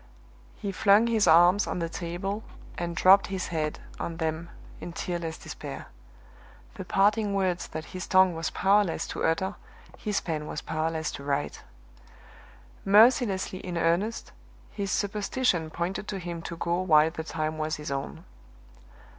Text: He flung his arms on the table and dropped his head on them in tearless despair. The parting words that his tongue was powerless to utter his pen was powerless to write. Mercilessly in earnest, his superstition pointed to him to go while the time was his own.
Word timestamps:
He 0.55 0.71
flung 0.71 1.05
his 1.05 1.27
arms 1.27 1.67
on 1.67 1.77
the 1.77 1.87
table 1.87 2.41
and 2.75 2.95
dropped 2.95 3.27
his 3.27 3.49
head 3.49 3.79
on 3.99 4.17
them 4.17 4.49
in 4.79 4.93
tearless 4.93 5.37
despair. 5.37 5.89
The 6.73 6.85
parting 6.85 7.35
words 7.35 7.67
that 7.67 7.85
his 7.93 8.07
tongue 8.07 8.33
was 8.33 8.49
powerless 8.49 9.05
to 9.09 9.23
utter 9.23 9.53
his 9.99 10.19
pen 10.19 10.47
was 10.47 10.59
powerless 10.63 11.11
to 11.11 11.23
write. 11.23 11.61
Mercilessly 12.83 13.59
in 13.59 13.77
earnest, 13.77 14.31
his 14.71 14.89
superstition 14.89 15.69
pointed 15.69 16.07
to 16.07 16.17
him 16.17 16.41
to 16.41 16.57
go 16.57 16.81
while 16.81 17.11
the 17.11 17.23
time 17.23 17.59
was 17.59 17.75
his 17.75 17.91
own. 17.91 18.25